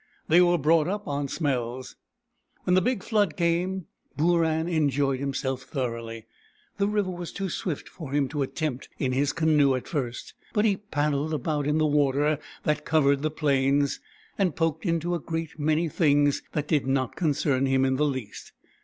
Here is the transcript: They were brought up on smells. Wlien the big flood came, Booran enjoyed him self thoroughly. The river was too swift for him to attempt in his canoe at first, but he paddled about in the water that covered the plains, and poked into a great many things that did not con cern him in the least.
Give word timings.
They 0.27 0.41
were 0.41 0.57
brought 0.57 0.87
up 0.87 1.07
on 1.07 1.27
smells. 1.27 1.95
Wlien 2.65 2.73
the 2.73 2.81
big 2.81 3.03
flood 3.03 3.37
came, 3.37 3.85
Booran 4.17 4.67
enjoyed 4.67 5.19
him 5.19 5.31
self 5.35 5.61
thoroughly. 5.61 6.25
The 6.77 6.87
river 6.87 7.11
was 7.11 7.31
too 7.31 7.49
swift 7.51 7.87
for 7.87 8.11
him 8.11 8.27
to 8.29 8.41
attempt 8.41 8.89
in 8.97 9.11
his 9.11 9.31
canoe 9.31 9.75
at 9.75 9.87
first, 9.87 10.33
but 10.53 10.65
he 10.65 10.77
paddled 10.77 11.35
about 11.35 11.67
in 11.67 11.77
the 11.77 11.85
water 11.85 12.39
that 12.63 12.83
covered 12.83 13.21
the 13.21 13.29
plains, 13.29 13.99
and 14.39 14.55
poked 14.55 14.87
into 14.87 15.13
a 15.13 15.19
great 15.19 15.59
many 15.59 15.87
things 15.87 16.41
that 16.53 16.67
did 16.67 16.87
not 16.87 17.15
con 17.15 17.33
cern 17.33 17.67
him 17.67 17.85
in 17.85 17.97
the 17.97 18.05
least. 18.05 18.53